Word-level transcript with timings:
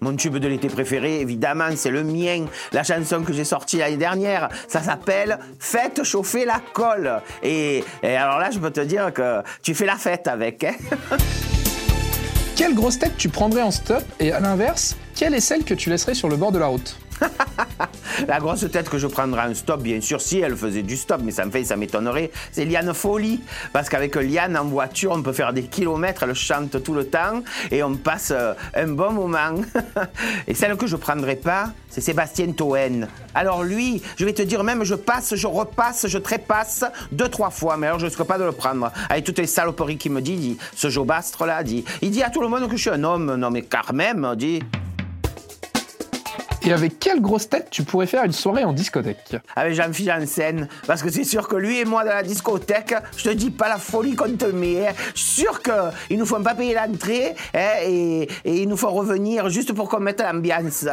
Mon 0.00 0.14
tube 0.16 0.36
de 0.36 0.46
l'été 0.48 0.68
préféré, 0.68 1.20
évidemment, 1.20 1.68
c'est 1.74 1.90
le 1.90 2.04
mien. 2.04 2.46
La 2.72 2.82
chanson 2.82 3.22
que 3.22 3.32
j'ai 3.32 3.44
sortie 3.44 3.78
l'année 3.78 3.96
dernière, 3.96 4.48
ça 4.68 4.82
s'appelle 4.82 5.38
Faites 5.58 6.04
chauffer 6.04 6.44
la 6.44 6.60
colle. 6.72 7.20
Et, 7.42 7.82
et 8.02 8.16
alors 8.16 8.38
là, 8.38 8.50
je 8.50 8.58
peux 8.58 8.70
te 8.70 8.80
dire 8.80 9.12
que 9.12 9.42
tu 9.62 9.74
fais 9.74 9.86
la 9.86 9.96
fête 9.96 10.28
avec. 10.28 10.64
hein. 10.64 10.74
Quelle 12.56 12.74
grosse 12.74 12.98
tête 12.98 13.16
tu 13.18 13.28
prendrais 13.28 13.60
en 13.62 13.70
stop 13.70 14.02
et 14.18 14.32
à 14.32 14.40
l'inverse, 14.40 14.96
quelle 15.14 15.34
est 15.34 15.40
celle 15.40 15.62
que 15.62 15.74
tu 15.74 15.90
laisserais 15.90 16.14
sur 16.14 16.28
le 16.30 16.36
bord 16.36 16.52
de 16.52 16.58
la 16.58 16.66
route? 16.68 16.96
La 18.28 18.38
grosse 18.38 18.70
tête 18.70 18.88
que 18.88 18.98
je 18.98 19.06
prendrais 19.06 19.48
en 19.48 19.54
stop, 19.54 19.82
bien 19.82 20.00
sûr, 20.00 20.20
si 20.20 20.40
elle 20.40 20.56
faisait 20.56 20.82
du 20.82 20.96
stop, 20.96 21.20
mais 21.22 21.32
ça 21.32 21.44
me 21.44 21.50
fait, 21.50 21.64
ça 21.64 21.76
m'étonnerait, 21.76 22.30
c'est 22.52 22.64
Liane 22.64 22.92
Folie. 22.94 23.40
Parce 23.72 23.88
qu'avec 23.88 24.16
Liane 24.16 24.56
en 24.56 24.64
voiture, 24.64 25.12
on 25.12 25.22
peut 25.22 25.32
faire 25.32 25.52
des 25.52 25.64
kilomètres, 25.64 26.22
elle 26.22 26.34
chante 26.34 26.82
tout 26.82 26.94
le 26.94 27.06
temps 27.06 27.42
et 27.70 27.82
on 27.82 27.94
passe 27.94 28.32
euh, 28.34 28.54
un 28.74 28.88
bon 28.88 29.12
moment. 29.12 29.62
et 30.46 30.54
celle 30.54 30.76
que 30.76 30.86
je 30.86 30.96
prendrais 30.96 31.36
pas, 31.36 31.70
c'est 31.88 32.00
Sébastien 32.00 32.52
Toen. 32.52 33.08
Alors 33.34 33.64
lui, 33.64 34.02
je 34.16 34.24
vais 34.24 34.32
te 34.32 34.42
dire 34.42 34.64
même, 34.64 34.84
je 34.84 34.94
passe, 34.94 35.34
je 35.34 35.46
repasse, 35.46 36.06
je 36.06 36.18
trépasse 36.18 36.84
deux, 37.12 37.28
trois 37.28 37.50
fois, 37.50 37.76
mais 37.76 37.86
alors 37.86 37.98
je 37.98 38.04
ne 38.04 38.10
risque 38.10 38.22
pas 38.24 38.38
de 38.38 38.44
le 38.44 38.52
prendre. 38.52 38.90
Avec 39.10 39.24
toutes 39.24 39.38
les 39.38 39.46
saloperies 39.46 39.98
qu'il 39.98 40.12
me 40.12 40.20
dit, 40.20 40.36
dit 40.36 40.58
ce 40.74 40.88
Jobastre 40.88 41.44
là, 41.46 41.62
dit. 41.62 41.84
Il 42.02 42.10
dit 42.10 42.22
à 42.22 42.30
tout 42.30 42.40
le 42.40 42.48
monde 42.48 42.68
que 42.68 42.76
je 42.76 42.82
suis 42.82 42.90
un 42.90 43.04
homme, 43.04 43.34
non 43.36 43.50
mais 43.50 43.62
quand 43.62 43.92
même, 43.92 44.34
dit. 44.36 44.62
Et 46.66 46.72
avec 46.72 46.98
quelle 46.98 47.20
grosse 47.20 47.48
tête 47.48 47.68
tu 47.70 47.84
pourrais 47.84 48.08
faire 48.08 48.24
une 48.24 48.32
soirée 48.32 48.64
en 48.64 48.72
discothèque 48.72 49.36
avec 49.54 49.74
Jean-Philippe 49.74 50.12
Janssen. 50.12 50.68
Parce 50.88 51.00
que 51.00 51.10
c'est 51.10 51.22
sûr 51.22 51.46
que 51.46 51.54
lui 51.54 51.78
et 51.78 51.84
moi 51.84 52.02
dans 52.02 52.10
la 52.10 52.24
discothèque, 52.24 52.92
je 53.16 53.22
te 53.22 53.28
dis 53.28 53.52
pas 53.52 53.68
la 53.68 53.78
folie 53.78 54.16
qu'on 54.16 54.36
te 54.36 54.46
met. 54.46 54.88
hein. 54.88 54.92
Je 55.14 55.20
suis 55.20 55.42
sûr 55.42 55.62
qu'ils 55.62 56.18
nous 56.18 56.26
font 56.26 56.42
pas 56.42 56.54
payer 56.56 56.74
l'entrée 56.74 57.36
hein, 57.54 57.70
et, 57.84 58.22
et 58.44 58.62
ils 58.62 58.68
nous 58.68 58.76
font 58.76 58.90
revenir 58.90 59.48
juste 59.48 59.72
pour 59.74 59.88
qu'on 59.88 60.00
mette 60.00 60.20
l'ambiance. 60.20 60.86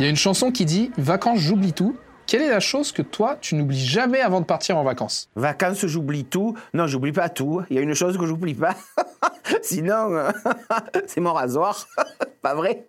Il 0.00 0.04
y 0.04 0.06
a 0.06 0.10
une 0.10 0.16
chanson 0.16 0.50
qui 0.50 0.64
dit 0.64 0.90
Vacances, 0.98 1.38
j'oublie 1.38 1.72
tout. 1.72 1.96
Quelle 2.26 2.42
est 2.42 2.50
la 2.50 2.58
chose 2.58 2.90
que 2.90 3.02
toi, 3.02 3.38
tu 3.40 3.54
n'oublies 3.54 3.86
jamais 3.86 4.20
avant 4.20 4.40
de 4.40 4.46
partir 4.46 4.76
en 4.76 4.82
vacances 4.82 5.28
Vacances, 5.36 5.86
j'oublie 5.86 6.24
tout. 6.24 6.56
Non, 6.74 6.88
j'oublie 6.88 7.12
pas 7.12 7.28
tout. 7.28 7.62
Il 7.70 7.76
y 7.76 7.78
a 7.78 7.82
une 7.82 7.94
chose 7.94 8.18
que 8.18 8.26
j'oublie 8.26 8.54
pas. 8.54 8.74
Sinon, 9.62 10.12
euh, 10.12 10.30
c'est 11.06 11.20
mon 11.20 11.32
rasoir. 11.32 11.86
pas 12.42 12.54
vrai 12.54 12.88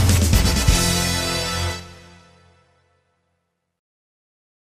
Bye. 0.00 0.39